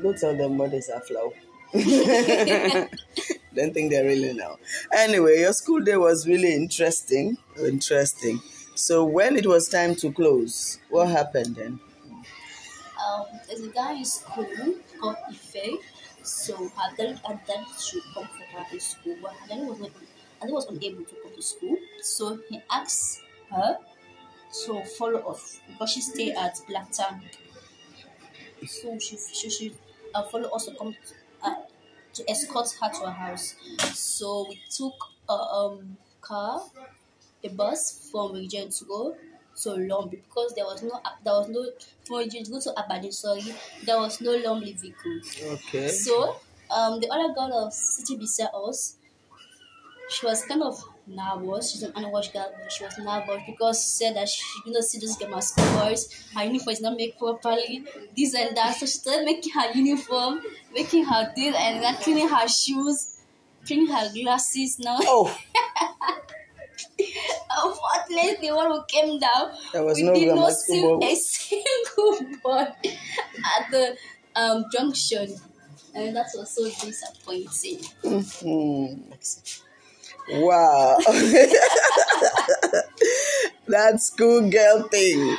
Go 0.02 0.14
tell 0.14 0.36
them 0.36 0.58
what 0.58 0.74
is 0.74 0.90
Aflao. 0.90 1.34
Don't 3.56 3.74
think 3.74 3.92
they 3.92 4.04
really 4.04 4.34
know. 4.34 4.58
Anyway, 4.94 5.40
your 5.40 5.54
school 5.54 5.80
day 5.82 5.98
was 5.98 6.28
really 6.28 6.54
interesting. 6.54 7.38
Interesting. 7.58 8.40
So 8.76 9.06
when 9.06 9.36
it 9.38 9.46
was 9.46 9.70
time 9.70 9.96
to 9.98 10.12
close, 10.12 10.80
what 10.90 11.10
happened 11.10 11.56
then? 11.56 11.80
um, 13.04 13.26
there's 13.48 13.62
a 13.62 13.70
guy 13.70 13.94
in 13.94 14.06
school 14.06 14.48
called 15.00 15.18
Ife. 15.30 15.56
So 16.24 16.56
her 16.70 16.96
dad, 16.98 17.20
her 17.28 17.40
dad 17.48 17.66
should 17.80 18.04
come 18.14 18.28
for 18.28 18.44
her 18.58 18.66
in 18.72 18.80
school, 18.80 19.18
but 19.22 19.34
her 19.34 19.48
dad 19.48 19.68
was 19.68 19.80
not, 19.80 19.92
her 19.92 20.48
dad 20.48 20.52
was 20.52 20.66
unable 20.68 21.04
to 21.06 21.16
come 21.24 21.36
to 21.36 21.42
school. 21.42 21.78
So 22.02 22.40
he 22.50 22.62
asked 22.70 23.22
her 23.50 23.80
to 24.66 24.86
follow 24.86 25.20
us 25.32 25.62
because 25.68 25.92
she 25.92 26.02
stayed 26.02 26.36
at 26.36 26.60
Black 26.68 26.92
Tank. 26.92 27.24
So 28.68 28.98
she 29.00 29.18
she 29.18 29.50
should 29.50 29.76
uh, 30.14 30.24
follow 30.24 30.50
us 30.50 30.66
to 30.66 30.76
come 30.76 30.96
uh, 31.44 31.56
to 32.14 32.30
escort 32.30 32.70
her 32.82 32.90
to 32.90 33.06
her 33.06 33.12
house. 33.12 33.56
So 33.94 34.48
we 34.50 34.62
took 34.70 34.96
a 35.30 35.34
um 35.34 35.98
car, 36.22 36.62
a 37.44 37.50
bus 37.50 38.10
from 38.12 38.34
Regent 38.34 38.72
to 38.74 38.86
go 38.86 39.18
to 39.64 39.70
Lombi 39.70 40.12
because 40.24 40.54
there 40.56 40.66
was 40.66 40.84
no 40.84 41.02
there 41.24 41.34
was 41.34 41.50
no 41.50 41.66
from 42.06 42.18
Regent 42.20 42.46
to 42.48 42.52
go 42.54 42.60
to 42.62 42.70
Abadi, 42.78 43.14
sorry, 43.14 43.42
there 43.86 43.98
was 43.98 44.22
no 44.22 44.32
Lombi 44.38 44.74
vehicle. 44.80 45.22
Okay. 45.54 45.88
So 45.88 46.42
um 46.70 47.00
the 47.00 47.10
other 47.10 47.34
girl 47.34 47.54
of 47.68 47.74
city 47.74 48.18
beside 48.18 48.50
us, 48.54 48.98
she 50.10 50.26
was 50.26 50.46
kind 50.46 50.62
of 50.64 50.76
nervous. 51.08 51.72
She's 51.72 51.84
an 51.84 51.94
unwashed 51.96 52.34
girl, 52.34 52.52
but 52.62 52.72
she 52.72 52.84
was 52.84 52.98
nervous 52.98 53.42
because 53.46 53.82
she 53.82 53.90
said 54.06 54.16
that 54.16 54.28
she 54.30 54.42
did 54.66 54.74
not 54.74 54.84
see 54.84 55.00
this 55.00 55.16
girl 55.18 55.30
my 55.30 55.40
school 55.40 55.66
boys. 55.80 56.08
Her 56.36 56.44
uniform 56.44 56.74
is 56.74 56.82
not 56.82 56.98
made 56.98 57.18
properly, 57.18 57.84
this 58.16 58.34
and 58.36 58.56
that. 58.56 58.76
So 58.76 58.86
she 58.86 58.94
started 58.94 59.26
making 59.26 59.54
her 59.54 59.72
uniform, 59.74 60.42
making 60.74 61.06
her 61.06 61.32
this 61.36 61.56
and 61.58 61.84
that, 61.84 62.02
cleaning 62.02 62.28
her 62.30 62.48
shoes, 62.48 63.20
cleaning 63.66 63.88
her 63.88 64.10
glasses 64.14 64.80
now. 64.80 64.98
Oh, 65.02 65.36
Unfortunately, 67.64 68.52
when 68.52 68.72
we 68.72 68.80
came 68.88 69.20
down, 69.20 69.52
There 69.74 69.84
was 69.84 69.98
we 69.98 70.04
no 70.04 70.14
did 70.14 70.34
not 70.34 70.52
see 70.54 70.84
a 71.02 71.16
single 71.16 72.40
boy 72.44 72.62
at 72.62 73.72
the 73.72 73.96
um, 74.36 74.66
junction. 74.72 75.36
And 75.94 76.16
that 76.16 76.28
was 76.36 76.56
so 76.56 76.64
disappointing. 76.64 77.80
hmm. 78.02 79.12
Wow. 80.30 80.98
that 83.68 84.00
schoolgirl 84.02 84.84
thing. 84.90 85.38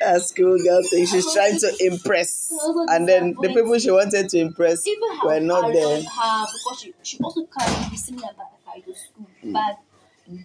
That 0.00 0.22
schoolgirl 0.22 0.82
thing. 0.84 1.06
She's 1.06 1.32
trying 1.32 1.58
to 1.58 1.72
impress. 1.80 2.52
And 2.88 3.08
then 3.08 3.34
the 3.40 3.48
people 3.48 3.78
she 3.78 3.90
wanted 3.90 4.28
to 4.30 4.38
impress 4.38 4.86
Even 4.86 5.16
her, 5.18 5.26
were 5.26 5.40
not 5.40 5.72
there. 5.72 5.96
her 6.02 6.46
because 6.52 6.80
she, 6.80 6.94
she 7.02 7.18
also 7.22 7.44
carried 7.46 7.90
the 7.90 7.96
similar 7.96 8.28
bag 8.64 8.84
to 8.84 8.94
school 8.94 9.26
hmm. 9.40 9.52
bag. 9.52 9.76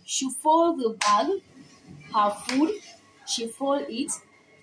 She 0.05 0.29
fold 0.29 0.79
the 0.79 0.97
bag, 0.99 1.27
her 2.13 2.29
food, 2.47 2.71
she 3.27 3.47
fold 3.47 3.83
it, 3.87 4.11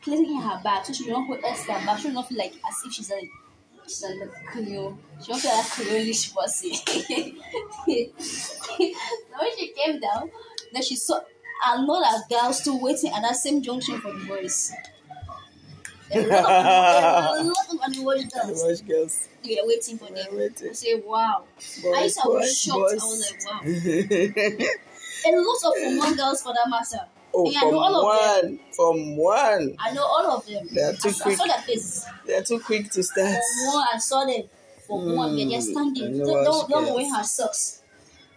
place 0.02 0.20
it 0.20 0.28
in 0.28 0.40
her 0.40 0.60
bag 0.62 0.84
so 0.84 0.92
she 0.92 1.06
don't 1.06 1.26
hold 1.26 1.40
extra 1.44 1.74
bag. 1.74 2.00
She 2.00 2.12
don't 2.12 2.26
feel 2.26 2.38
like 2.38 2.54
as 2.68 2.82
if 2.84 2.92
she's 2.92 3.10
a 3.10 3.20
she's 3.84 4.02
a 4.02 4.08
little 4.08 4.34
Creole. 4.46 4.98
She 5.24 5.32
feel 5.34 5.56
like 5.56 5.66
Creole-ish 5.70 6.34
person. 6.34 6.70
when 7.86 9.58
she 9.58 9.68
came 9.68 10.00
down, 10.00 10.30
then 10.72 10.82
she 10.82 10.96
saw 10.96 11.20
another 11.64 12.24
girl 12.28 12.52
still 12.52 12.80
waiting 12.80 13.12
at 13.12 13.22
that 13.22 13.36
same 13.36 13.62
junction 13.62 14.00
for 14.00 14.12
the 14.12 14.24
boys. 14.26 14.72
A 16.12 16.20
lot 16.20 16.44
of, 17.40 17.46
a 17.46 17.48
of 17.48 17.80
unwashed 17.82 18.32
girls. 18.32 18.62
Watch 18.62 18.86
girls. 18.86 19.28
We 19.44 19.58
are 19.58 19.66
waiting 19.66 19.98
for 19.98 20.06
them. 20.06 20.26
Waiting. 20.32 20.70
I 20.70 20.72
say, 20.72 20.94
wow. 20.94 21.44
I 21.94 22.04
used 22.04 22.20
to 22.22 22.28
was 22.28 22.60
shocked. 22.60 22.78
boys. 22.78 23.02
I 23.02 23.06
was 23.06 23.30
like, 23.30 23.40
wow. 23.46 23.60
A 25.26 25.30
lot 25.32 25.56
of 25.64 26.04
from 26.04 26.16
girls 26.16 26.42
for 26.42 26.52
that 26.52 26.68
matter. 26.68 27.06
Oh, 27.34 27.52
I 27.54 27.60
from 27.60 27.70
know 27.72 27.78
all 27.78 27.96
of 28.12 28.42
them. 28.42 28.58
one. 28.58 28.60
From 28.76 29.16
one. 29.16 29.76
I 29.78 29.92
know 29.92 30.02
all 30.04 30.36
of 30.36 30.46
them. 30.46 30.68
They 30.72 30.80
are 30.82 30.92
too 30.92 31.08
I, 31.08 31.12
saw- 31.12 31.24
I 31.24 31.26
quick. 31.26 31.36
saw 31.38 31.46
their 31.46 31.62
faces. 31.62 32.06
They're 32.26 32.42
too 32.42 32.60
quick 32.60 32.90
to 32.92 33.02
start. 33.02 33.28
From 33.34 33.74
one, 33.74 33.86
I 33.94 33.98
saw 33.98 34.24
them. 34.24 34.42
From 34.86 35.16
one, 35.16 35.36
they're 35.36 35.48
just 35.48 35.68
Mm, 35.68 35.72
standing. 35.72 36.22
I 36.22 36.24
Don't, 36.44 36.68
don't, 36.70 36.94
wear 36.94 37.14
her 37.16 37.24
socks. 37.24 37.82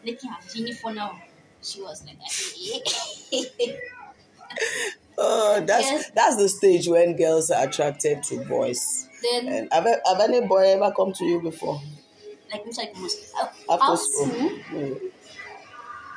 Making 0.03 0.29
her 0.31 0.37
uniform 0.53 0.95
now. 0.95 1.21
She 1.61 1.81
was 1.81 2.05
like, 2.05 2.17
that. 2.19 3.77
Oh, 5.17 5.61
that's 5.65 5.83
Yes. 5.89 6.11
that's 6.13 6.35
the 6.37 6.47
stage 6.47 6.87
when 6.87 7.15
girls 7.15 7.49
are 7.49 7.67
attracted 7.67 8.23
to 8.23 8.43
boys. 8.45 9.07
then, 9.23 9.47
And 9.47 9.73
have, 9.73 9.85
have 9.85 10.19
any 10.21 10.41
boy 10.47 10.73
ever 10.73 10.91
come 10.95 11.11
to 11.13 11.25
you 11.25 11.41
before? 11.41 11.81
like, 12.51 12.65
which 12.65 12.77
like 12.77 12.95
most. 12.95 13.33
After 13.69 13.97
school. 13.97 14.27
school, 14.27 14.49
Mm. 14.71 15.11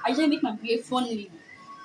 I 0.05 0.11
just 0.11 0.29
make 0.29 0.43
my 0.43 0.53
beard 0.53 0.85
funny. 0.85 1.31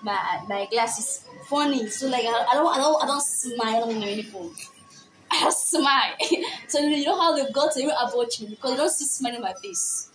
My 0.05 0.43
my 0.47 0.67
glasses 0.71 1.25
funny. 1.50 1.89
So 1.89 2.07
like 2.07 2.25
I, 2.25 2.45
I 2.51 2.53
don't 2.53 2.74
I 2.75 2.77
don't 2.77 3.03
I 3.03 3.07
don't 3.07 3.21
smile 3.21 3.83
on 3.89 4.00
my 4.00 4.09
uniform. 4.09 4.51
I 5.31 5.41
just 5.41 5.71
smile. 5.71 6.13
so 6.67 6.79
you 6.79 7.05
know 7.05 7.19
how 7.19 7.35
they 7.35 7.51
got 7.51 7.74
to 7.74 7.79
even 7.79 7.95
approach 8.05 8.39
me 8.41 8.47
because 8.50 8.71
they 8.71 8.77
don't 8.77 8.89
see 8.91 9.05
smile 9.05 9.35
in 9.35 9.41
my 9.41 9.53
face. 9.62 10.09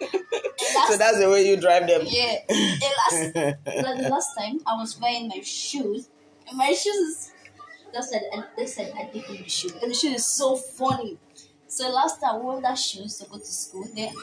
And 0.00 0.16
So 0.88 0.96
that's 0.96 1.18
the 1.18 1.28
way 1.30 1.48
you 1.48 1.56
drive 1.60 1.86
them. 1.86 2.02
yeah. 2.06 2.36
And 2.48 2.80
last 2.80 3.34
like 3.66 3.98
the 4.02 4.08
last 4.10 4.34
time 4.38 4.60
I 4.66 4.76
was 4.76 4.98
wearing 5.00 5.28
my 5.28 5.40
shoes 5.42 6.08
and 6.48 6.56
my 6.58 6.72
shoes 6.72 7.32
they 7.92 8.00
said 8.02 8.22
and 8.32 8.44
they 8.56 8.66
said 8.66 8.92
I 8.96 9.04
didn't 9.04 9.30
need 9.30 9.44
the 9.44 9.48
shoe. 9.48 9.70
And 9.82 9.90
the 9.90 9.94
shoe 9.94 10.08
is 10.12 10.26
so 10.26 10.56
funny. 10.56 11.18
So 11.76 11.90
last 11.90 12.20
time 12.22 12.36
I 12.36 12.38
wore 12.38 12.62
that 12.62 12.78
shoes 12.78 13.18
to 13.18 13.28
go 13.28 13.36
to 13.36 13.44
school. 13.44 13.84
Then 13.94 14.14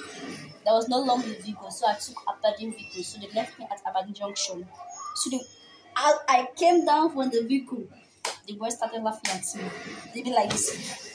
there 0.66 0.74
was 0.74 0.90
no 0.90 1.02
longer 1.02 1.28
vehicle, 1.40 1.70
so 1.70 1.86
I 1.88 1.94
took 1.94 2.16
Aberdeen 2.28 2.74
vehicle. 2.74 3.04
So 3.04 3.20
they 3.20 3.28
left 3.28 3.60
me 3.60 3.68
at 3.72 3.80
Aberdeen 3.86 4.16
Junction. 4.16 4.68
So 5.18 5.30
they, 5.30 5.40
I, 5.96 6.18
I 6.28 6.48
came 6.56 6.84
down 6.84 7.12
from 7.14 7.30
the 7.30 7.44
vehicle. 7.44 7.88
The 8.48 8.54
boys 8.56 8.76
started 8.78 9.04
laughing 9.04 9.30
at 9.30 9.46
me. 9.56 9.70
They 10.16 10.24
be 10.24 10.34
like 10.34 10.50
this. 10.50 11.14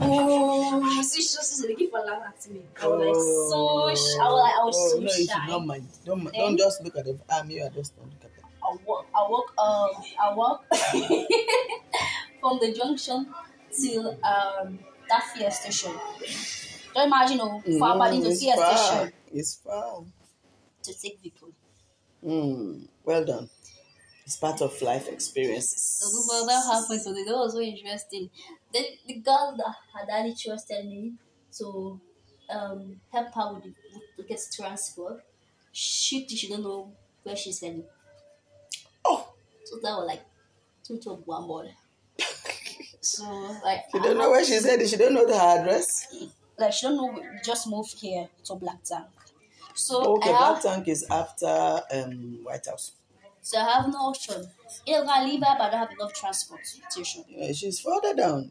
Oh, 0.00 0.82
she 1.00 1.22
just 1.22 1.64
keep 1.78 1.94
on 1.94 2.06
laughing 2.06 2.24
at 2.26 2.50
me. 2.52 2.62
I 2.82 2.86
was 2.88 3.06
like 3.06 3.14
so, 3.14 3.94
sh- 3.94 4.18
I 4.20 4.28
was 4.32 4.42
like, 4.42 4.54
I 4.54 4.64
was 4.64 4.76
oh, 4.76 4.88
so 4.88 4.96
no, 4.98 5.02
you 5.04 5.26
should 5.28 5.48
not 5.48 5.64
mind. 5.64 5.86
Don't, 6.04 6.24
Then- 6.24 6.32
don't 6.32 6.58
just 6.58 6.82
look 6.82 6.96
at 6.96 7.04
the 7.04 7.16
arm. 7.30 7.50
You 7.50 7.62
are 7.62 7.70
just 7.70 7.94
don't 7.96 8.06
look 8.10 8.24
at 8.24 8.34
them. 8.34 8.50
I 8.64 8.76
walk, 8.84 9.06
I 9.14 9.22
walk, 9.30 9.54
um, 9.56 10.04
I 10.20 10.34
walk 10.34 10.64
from 12.40 12.58
the 12.58 12.72
junction 12.76 13.32
till 13.70 14.18
um 14.24 14.80
that 15.08 15.24
fear 15.34 15.50
station. 15.50 15.92
Don't 16.94 17.06
imagine, 17.06 17.38
oh, 17.40 17.60
from 17.60 18.00
Aberdeen 18.00 18.22
to 18.24 18.30
it's 18.30 18.40
fear 18.40 18.56
far. 18.56 18.76
station 18.76 19.12
It's 19.32 19.54
far. 19.56 20.04
to 20.82 20.94
take 20.94 21.22
people. 21.22 21.50
Mm, 22.24 22.88
well 23.04 23.24
done. 23.24 23.48
It's 24.24 24.36
part 24.36 24.60
of 24.62 24.80
life 24.82 25.08
experiences. 25.08 25.82
So 25.82 26.06
well, 26.28 26.46
that 26.46 26.64
happened. 26.64 27.00
So 27.00 27.12
that 27.14 27.26
was 27.36 27.52
so 27.54 27.60
interesting. 27.60 28.30
Then 28.72 28.84
the 29.06 29.20
girl 29.20 29.54
that 29.56 29.74
had 29.94 30.10
Ali 30.10 30.34
trusted 30.34 30.86
me 30.86 31.14
to 31.58 32.00
um, 32.50 33.00
help 33.12 33.34
her 33.34 33.54
with, 33.54 33.64
the, 33.64 33.74
with 34.16 34.28
get 34.28 34.40
transport. 34.54 35.24
She 35.72 36.26
she 36.28 36.48
don't 36.48 36.62
know 36.62 36.92
where 37.22 37.36
she's 37.36 37.60
heading. 37.60 37.84
Oh, 39.04 39.34
So 39.64 39.76
that 39.82 39.96
was 39.96 40.06
like 40.06 40.22
two 40.84 40.98
to 41.00 41.14
one 41.14 41.46
ball. 41.46 41.68
So 43.12 43.24
like 43.64 43.84
she 43.92 43.98
don't 44.00 44.18
know 44.18 44.30
where 44.30 44.44
she's 44.44 44.64
headed. 44.64 44.88
She 44.88 44.96
don't 44.96 45.14
know 45.14 45.26
the 45.26 45.34
address. 45.36 46.06
like 46.58 46.72
she 46.72 46.86
don't 46.86 46.96
know 46.96 47.22
just 47.44 47.66
moved 47.68 47.98
here 47.98 48.28
to 48.44 48.54
Black 48.54 48.82
Tank. 48.84 49.06
So 49.74 50.16
Okay, 50.16 50.30
I 50.32 50.36
have 50.36 50.62
Black 50.62 50.74
Tank 50.76 50.88
is 50.88 51.06
after 51.10 51.80
um, 51.94 52.40
White 52.42 52.66
House. 52.66 52.92
so 53.42 53.58
I 53.58 53.70
have 53.74 53.88
no 53.88 53.98
option. 54.10 54.46
Either 54.86 55.06
I 55.08 55.24
leave 55.24 55.40
her 55.40 55.54
but 55.58 55.68
I 55.68 55.70
don't 55.70 55.80
have 55.80 55.90
enough 55.92 56.12
transportation. 56.14 57.24
Yeah, 57.28 57.52
she's 57.52 57.80
further 57.80 58.14
down. 58.14 58.50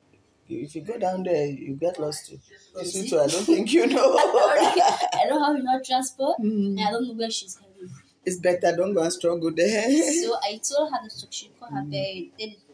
If 0.50 0.76
you 0.76 0.82
go 0.82 0.98
down 0.98 1.24
there, 1.24 1.46
you 1.46 1.74
get 1.76 2.00
lost 2.00 2.30
too. 2.30 2.40
Because 2.74 2.94
too, 3.10 3.20
I 3.20 3.28
don't 3.28 3.44
think 3.44 3.74
you 3.74 3.86
know. 3.88 4.16
I 4.18 5.26
don't 5.28 5.44
have 5.44 5.56
enough 5.58 5.84
transport 5.86 6.40
and 6.40 6.80
I 6.80 6.90
don't 6.92 7.06
know 7.08 7.14
where 7.16 7.30
she's 7.30 7.58
heading. 7.58 7.92
it's 8.26 8.38
better, 8.40 8.76
don't 8.76 8.94
go 8.94 9.04
and 9.04 9.12
struggle 9.12 9.52
there. 9.54 9.92
So 10.24 10.36
I 10.42 10.60
told 10.64 10.90
her 10.92 11.00
to 11.08 11.28
she 11.30 11.52
call 11.60 11.70
her 11.70 11.84
bed. 11.84 12.30
Then 12.40 12.56
the, 12.56 12.67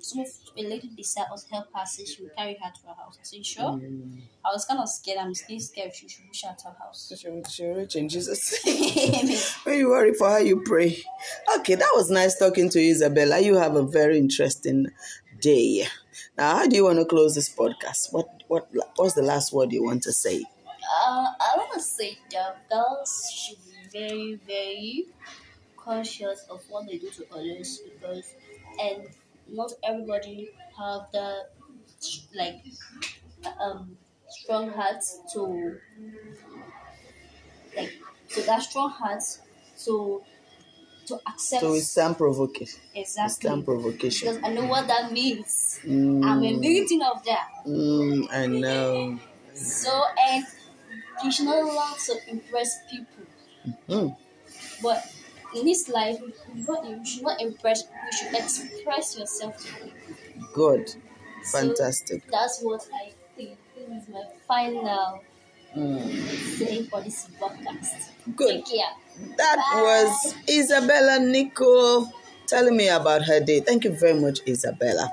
some 0.00 0.20
of 0.20 0.28
a 0.56 0.62
lady 0.62 0.88
to 0.88 1.20
help 1.50 1.66
her 1.74 1.86
say 1.86 2.04
she 2.04 2.22
would 2.22 2.36
carry 2.36 2.54
her 2.54 2.70
to 2.70 2.88
her 2.88 2.94
house. 2.94 3.18
I 3.20 3.24
said, 3.24 3.46
sure. 3.46 3.64
Mm. 3.64 4.20
I 4.44 4.48
was 4.52 4.64
kind 4.64 4.80
of 4.80 4.88
scared. 4.88 5.18
I'm 5.18 5.34
still 5.34 5.60
scared 5.60 5.94
she 5.94 6.08
should 6.08 6.26
push 6.28 6.42
her 6.42 6.56
to 6.58 6.68
her 6.68 6.76
house. 6.78 7.12
She 7.16 7.28
will 7.28 7.44
she 7.44 7.64
will 7.64 7.74
reach 7.76 7.96
in 7.96 8.08
Jesus. 8.08 8.58
when 9.64 9.78
you 9.78 9.88
worry 9.88 10.14
for 10.14 10.30
her, 10.30 10.40
you 10.40 10.62
pray. 10.64 10.98
Okay, 11.58 11.74
that 11.74 11.90
was 11.94 12.10
nice 12.10 12.38
talking 12.38 12.68
to 12.70 12.80
you, 12.80 12.92
Isabella. 12.92 13.38
You 13.40 13.56
have 13.56 13.76
a 13.76 13.82
very 13.82 14.18
interesting 14.18 14.86
day. 15.40 15.86
Now, 16.36 16.56
how 16.56 16.66
do 16.66 16.76
you 16.76 16.84
want 16.84 16.98
to 16.98 17.04
close 17.04 17.34
this 17.34 17.48
podcast? 17.48 18.12
What 18.12 18.42
what 18.48 18.68
what's 18.96 19.14
the 19.14 19.22
last 19.22 19.52
word 19.52 19.72
you 19.72 19.84
want 19.84 20.02
to 20.04 20.12
say? 20.12 20.44
Uh, 20.88 21.26
I 21.38 21.54
want 21.56 21.72
to 21.74 21.80
say 21.80 22.18
that 22.32 22.68
girls 22.70 23.30
should 23.30 23.58
be 23.64 23.98
very, 24.00 24.40
very 24.46 25.04
conscious 25.76 26.46
of 26.50 26.62
what 26.68 26.86
they 26.86 26.98
do 26.98 27.10
to 27.10 27.26
others 27.32 27.80
because, 27.84 28.34
and 28.80 29.02
not 29.50 29.72
everybody 29.82 30.50
have 30.78 31.02
the 31.12 31.46
like 32.34 32.62
um 33.60 33.96
strong 34.28 34.70
heart 34.70 35.02
to 35.32 35.78
like 37.76 37.92
to 38.30 38.42
that 38.42 38.62
strong 38.62 38.90
heart 38.90 39.22
to 39.84 40.22
to 41.06 41.14
accept 41.28 41.62
So 41.62 41.74
it's 41.74 41.94
time 41.94 42.14
provoking. 42.14 42.68
exactly 42.94 43.26
It's 43.26 43.38
time 43.38 43.62
provocation. 43.64 44.28
because 44.28 44.44
I 44.44 44.52
know 44.54 44.66
what 44.66 44.88
that 44.88 45.12
means. 45.12 45.80
Mm, 45.84 46.24
I'm 46.24 46.44
a 46.44 46.58
victim 46.58 47.02
of 47.02 47.24
that. 47.24 47.48
mm, 47.66 48.28
I 48.30 48.46
know. 48.46 49.18
So 49.54 50.02
and 50.30 50.44
you 51.24 51.32
should 51.32 51.46
not 51.46 51.64
want 51.64 51.98
to 52.06 52.30
impress 52.30 52.78
people. 52.90 53.24
Mm, 53.88 54.16
But 54.82 55.04
in 55.54 55.64
this 55.64 55.88
life, 55.88 56.18
you 56.20 56.32
not- 56.66 56.84
you 56.86 57.04
should 57.04 57.22
not 57.22 57.40
impress. 57.40 57.82
You 57.82 58.12
should 58.12 58.34
express 58.34 59.16
yourself 59.18 59.56
to 59.58 59.68
people. 59.82 60.16
good. 60.52 60.88
So 61.42 61.60
Fantastic. 61.60 62.22
that's 62.30 62.60
what 62.62 62.82
I 62.92 63.12
think. 63.36 63.58
This 63.74 64.02
is 64.02 64.08
my 64.08 64.24
final 64.46 65.24
Mm, 65.76 66.00
say 66.58 66.82
for 66.86 67.02
this 67.02 67.28
podcast. 67.40 68.10
good. 68.36 68.64
That 69.36 69.56
was 69.74 70.34
Isabella 70.48 71.20
Nico 71.20 72.06
telling 72.46 72.76
me 72.76 72.88
about 72.88 73.22
her 73.24 73.40
day. 73.40 73.60
Thank 73.60 73.84
you 73.84 73.92
very 73.92 74.18
much, 74.18 74.40
Isabella. 74.46 75.10